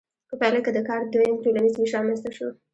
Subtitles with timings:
[0.29, 2.47] په پایله کې د کار دویم ټولنیز ویش رامنځته شو.